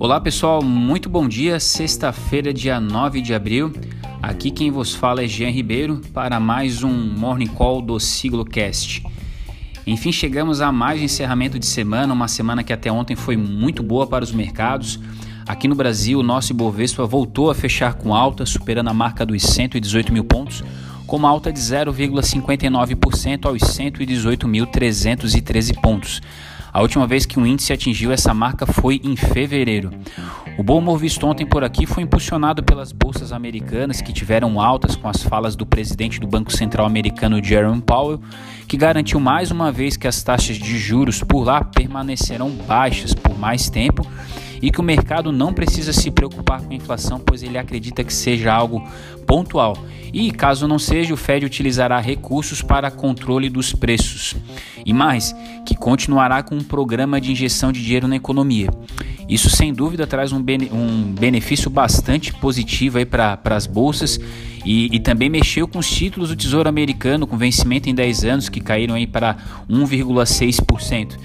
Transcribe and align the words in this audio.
Olá 0.00 0.20
pessoal, 0.20 0.62
muito 0.62 1.10
bom 1.10 1.26
dia. 1.26 1.58
Sexta-feira, 1.58 2.54
dia 2.54 2.78
9 2.78 3.20
de 3.20 3.34
abril. 3.34 3.72
Aqui 4.22 4.52
quem 4.52 4.70
vos 4.70 4.94
fala 4.94 5.24
é 5.24 5.26
Jean 5.26 5.50
Ribeiro 5.50 6.00
para 6.14 6.38
mais 6.38 6.84
um 6.84 6.92
Morning 6.92 7.48
Call 7.48 7.82
do 7.82 7.98
Siglocast. 7.98 9.02
Enfim, 9.84 10.12
chegamos 10.12 10.60
a 10.60 10.70
mais 10.70 11.00
um 11.00 11.04
encerramento 11.04 11.58
de 11.58 11.66
semana, 11.66 12.14
uma 12.14 12.28
semana 12.28 12.62
que 12.62 12.72
até 12.72 12.92
ontem 12.92 13.16
foi 13.16 13.36
muito 13.36 13.82
boa 13.82 14.06
para 14.06 14.22
os 14.22 14.30
mercados. 14.30 15.00
Aqui 15.48 15.66
no 15.66 15.74
Brasil, 15.74 16.20
o 16.20 16.22
nosso 16.22 16.52
Ibovespa 16.52 17.04
voltou 17.04 17.50
a 17.50 17.54
fechar 17.54 17.94
com 17.94 18.14
alta, 18.14 18.46
superando 18.46 18.90
a 18.90 18.94
marca 18.94 19.26
dos 19.26 19.42
118 19.42 20.12
mil 20.12 20.22
pontos, 20.22 20.62
com 21.08 21.16
uma 21.16 21.28
alta 21.28 21.52
de 21.52 21.58
0,59% 21.58 23.46
aos 23.46 23.62
118.313 23.62 25.80
pontos. 25.80 26.22
A 26.72 26.82
última 26.82 27.06
vez 27.06 27.24
que 27.24 27.38
um 27.38 27.46
índice 27.46 27.72
atingiu 27.72 28.12
essa 28.12 28.34
marca 28.34 28.66
foi 28.66 29.00
em 29.02 29.16
fevereiro. 29.16 29.90
O 30.58 30.62
bom 30.62 30.78
humor 30.78 30.98
visto 30.98 31.26
ontem 31.26 31.46
por 31.46 31.64
aqui 31.64 31.86
foi 31.86 32.02
impulsionado 32.02 32.62
pelas 32.62 32.92
bolsas 32.92 33.32
americanas 33.32 34.00
que 34.00 34.12
tiveram 34.12 34.60
altas 34.60 34.96
com 34.96 35.08
as 35.08 35.22
falas 35.22 35.56
do 35.56 35.64
presidente 35.64 36.20
do 36.20 36.26
Banco 36.26 36.52
Central 36.52 36.86
americano 36.86 37.42
Jerome 37.42 37.80
Powell, 37.80 38.20
que 38.66 38.76
garantiu 38.76 39.18
mais 39.20 39.50
uma 39.50 39.72
vez 39.72 39.96
que 39.96 40.08
as 40.08 40.22
taxas 40.22 40.56
de 40.56 40.76
juros 40.76 41.22
por 41.22 41.44
lá 41.44 41.64
permanecerão 41.64 42.50
baixas 42.50 43.14
por 43.14 43.38
mais 43.38 43.70
tempo 43.70 44.06
e 44.60 44.70
que 44.70 44.80
o 44.80 44.82
mercado 44.82 45.32
não 45.32 45.52
precisa 45.52 45.92
se 45.92 46.10
preocupar 46.10 46.62
com 46.62 46.72
a 46.72 46.76
inflação, 46.76 47.20
pois 47.20 47.42
ele 47.42 47.58
acredita 47.58 48.04
que 48.04 48.12
seja 48.12 48.52
algo 48.52 48.86
pontual. 49.26 49.76
E 50.12 50.30
caso 50.30 50.66
não 50.66 50.78
seja, 50.78 51.12
o 51.12 51.16
Fed 51.16 51.44
utilizará 51.44 52.00
recursos 52.00 52.62
para 52.62 52.90
controle 52.90 53.50
dos 53.50 53.72
preços. 53.72 54.34
E 54.84 54.92
mais, 54.92 55.34
que 55.66 55.76
continuará 55.76 56.42
com 56.42 56.56
um 56.56 56.64
programa 56.64 57.20
de 57.20 57.30
injeção 57.30 57.70
de 57.70 57.82
dinheiro 57.82 58.08
na 58.08 58.16
economia. 58.16 58.70
Isso 59.28 59.50
sem 59.50 59.74
dúvida 59.74 60.06
traz 60.06 60.32
um, 60.32 60.42
bene, 60.42 60.70
um 60.72 61.12
benefício 61.12 61.68
bastante 61.68 62.32
positivo 62.32 63.04
para 63.04 63.38
as 63.44 63.66
bolsas 63.66 64.18
e, 64.64 64.88
e, 64.94 64.98
também 64.98 65.28
mexeu 65.28 65.68
com 65.68 65.78
os 65.78 65.88
títulos 65.88 66.30
do 66.30 66.36
Tesouro 66.36 66.68
Americano 66.68 67.26
com 67.26 67.36
vencimento 67.36 67.90
em 67.90 67.94
10 67.94 68.24
anos 68.24 68.48
que 68.48 68.60
caíram 68.60 68.94
aí 68.94 69.06
para 69.06 69.36
1,6%. 69.68 71.18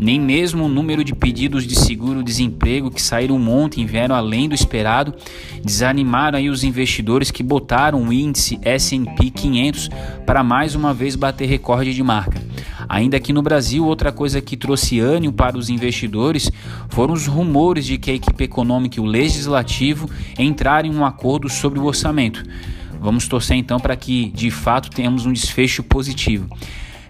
Nem 0.00 0.18
mesmo 0.18 0.64
o 0.64 0.68
número 0.68 1.04
de 1.04 1.14
pedidos 1.14 1.66
de 1.66 1.76
seguro-desemprego 1.76 2.90
que 2.90 3.02
saíram 3.02 3.36
ontem 3.50 3.84
vieram 3.84 4.14
além 4.14 4.48
do 4.48 4.54
esperado 4.54 5.14
desanimaram 5.62 6.38
aí 6.38 6.48
os 6.48 6.64
investidores 6.64 7.30
que 7.30 7.42
botaram 7.42 8.02
o 8.04 8.10
índice 8.10 8.58
S&P 8.62 9.28
500 9.28 9.90
para 10.24 10.42
mais 10.42 10.74
uma 10.74 10.94
vez 10.94 11.16
bater 11.16 11.46
recorde 11.46 11.92
de 11.92 12.02
marca. 12.02 12.40
Ainda 12.88 13.18
aqui 13.18 13.30
no 13.30 13.42
Brasil, 13.42 13.84
outra 13.84 14.10
coisa 14.10 14.40
que 14.40 14.56
trouxe 14.56 14.98
ânimo 15.00 15.34
para 15.34 15.58
os 15.58 15.68
investidores 15.68 16.50
foram 16.88 17.12
os 17.12 17.26
rumores 17.26 17.84
de 17.84 17.98
que 17.98 18.10
a 18.10 18.14
equipe 18.14 18.44
econômica 18.44 18.98
e 18.98 19.02
o 19.02 19.06
legislativo 19.06 20.08
entrarem 20.38 20.90
em 20.90 20.96
um 20.96 21.04
acordo 21.04 21.46
sobre 21.50 21.78
o 21.78 21.84
orçamento. 21.84 22.42
Vamos 22.98 23.28
torcer 23.28 23.58
então 23.58 23.78
para 23.78 23.94
que 23.96 24.30
de 24.30 24.50
fato 24.50 24.88
tenhamos 24.88 25.26
um 25.26 25.32
desfecho 25.32 25.82
positivo. 25.82 26.48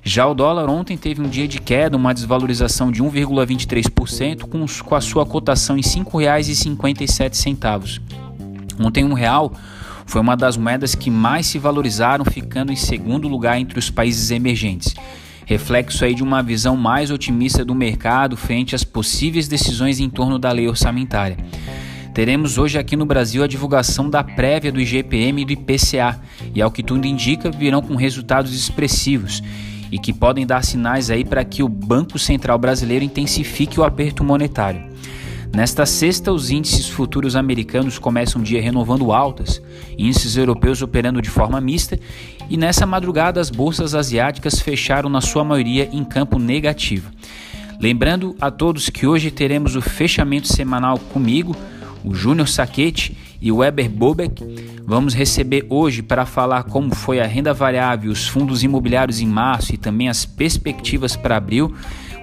Já 0.02 0.26
o 0.26 0.34
dólar 0.34 0.70
ontem 0.70 0.96
teve 0.96 1.20
um 1.20 1.28
dia 1.28 1.46
de 1.46 1.60
queda, 1.60 1.94
uma 1.96 2.14
desvalorização 2.14 2.90
de 2.90 3.02
1,23%, 3.02 4.48
com, 4.82 4.94
a 4.94 5.00
sua 5.00 5.26
cotação 5.26 5.76
em 5.76 5.82
R$ 5.82 5.88
5,57. 5.88 8.00
Ontem 8.78 9.04
um 9.04 9.12
real 9.12 9.52
foi 10.06 10.22
uma 10.22 10.36
das 10.36 10.56
moedas 10.56 10.94
que 10.94 11.10
mais 11.10 11.46
se 11.46 11.58
valorizaram, 11.58 12.24
ficando 12.24 12.72
em 12.72 12.76
segundo 12.76 13.28
lugar 13.28 13.60
entre 13.60 13.78
os 13.78 13.90
países 13.90 14.30
emergentes. 14.30 14.94
Reflexo 15.44 16.02
aí 16.04 16.14
de 16.14 16.22
uma 16.22 16.42
visão 16.42 16.76
mais 16.76 17.10
otimista 17.10 17.64
do 17.64 17.74
mercado 17.74 18.36
frente 18.36 18.74
às 18.74 18.84
possíveis 18.84 19.48
decisões 19.48 20.00
em 20.00 20.08
torno 20.08 20.38
da 20.38 20.50
lei 20.50 20.66
orçamentária. 20.66 21.36
Teremos 22.14 22.56
hoje 22.56 22.78
aqui 22.78 22.96
no 22.96 23.05
Brasil 23.05 23.44
a 23.44 23.46
divulgação 23.46 24.08
da 24.08 24.24
prévia 24.24 24.72
do 24.72 24.80
IGPM 24.80 25.42
e 25.42 25.44
do 25.44 25.52
IPCA, 25.52 26.18
e 26.55 26.62
ao 26.62 26.70
que 26.70 26.83
tudo 26.83 27.06
indica, 27.06 27.50
virão 27.50 27.83
com 27.83 27.94
resultados 27.94 28.55
expressivos 28.55 29.42
e 29.90 29.98
que 29.98 30.12
podem 30.12 30.46
dar 30.46 30.64
sinais 30.64 31.11
aí 31.11 31.24
para 31.24 31.45
que 31.45 31.62
o 31.62 31.68
Banco 31.68 32.18
Central 32.18 32.58
brasileiro 32.58 33.05
intensifique 33.05 33.80
o 33.80 33.84
aperto 33.84 34.23
monetário. 34.23 34.90
Nesta 35.52 35.84
sexta, 35.84 36.33
os 36.33 36.51
índices 36.51 36.89
futuros 36.89 37.34
americanos 37.34 37.98
começam 37.98 38.40
o 38.40 38.45
dia 38.45 38.62
renovando 38.62 39.12
altas, 39.12 39.61
índices 39.98 40.36
europeus 40.36 40.80
operando 40.80 41.20
de 41.20 41.28
forma 41.28 41.61
mista, 41.61 41.98
e 42.48 42.56
nessa 42.56 42.86
madrugada 42.86 43.40
as 43.40 43.51
bolsas 43.51 43.95
asiáticas 43.95 44.61
fecharam 44.61 45.11
na 45.11 45.20
sua 45.20 45.42
maioria 45.42 45.89
em 45.92 46.05
campo 46.05 46.39
negativo. 46.39 47.11
Lembrando 47.80 48.36
a 48.40 48.51
todos 48.51 48.90
que 48.90 49.07
hoje 49.07 49.30
teremos 49.30 49.74
o 49.74 49.80
fechamento 49.80 50.46
semanal 50.46 50.98
comigo, 50.98 51.57
o 52.05 52.14
Júnior 52.14 52.48
Saquete 52.48 53.17
e 53.40 53.51
Weber 53.51 53.89
Bobek. 53.89 54.45
Vamos 54.84 55.14
receber 55.14 55.67
hoje 55.68 56.02
para 56.02 56.27
falar 56.27 56.64
como 56.64 56.95
foi 56.95 57.20
a 57.20 57.27
renda 57.27 57.55
variável, 57.55 58.11
os 58.11 58.28
fundos 58.28 58.62
imobiliários 58.62 59.20
em 59.20 59.27
março 59.27 59.74
e 59.74 59.78
também 59.78 60.08
as 60.08 60.24
perspectivas 60.27 61.17
para 61.17 61.36
abril, 61.36 61.74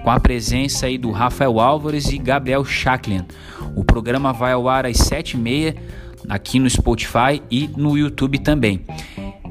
com 0.02 0.10
a 0.10 0.20
presença 0.20 0.86
aí 0.86 0.96
do 0.96 1.10
Rafael 1.10 1.58
Álvares 1.58 2.10
e 2.10 2.18
Gabriel 2.18 2.64
Schaklian. 2.64 3.26
O 3.74 3.84
programa 3.84 4.32
vai 4.32 4.52
ao 4.52 4.68
ar 4.68 4.86
às 4.86 4.96
7h30 4.98 5.76
aqui 6.28 6.58
no 6.58 6.68
Spotify 6.68 7.42
e 7.50 7.68
no 7.76 7.96
YouTube 7.96 8.38
também. 8.38 8.80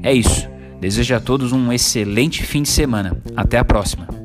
É 0.02 0.12
isso. 0.12 0.48
Desejo 0.80 1.14
a 1.14 1.20
todos 1.20 1.52
um 1.52 1.72
excelente 1.72 2.42
fim 2.44 2.62
de 2.62 2.68
semana. 2.68 3.16
Até 3.36 3.58
a 3.58 3.64
próxima. 3.64 4.17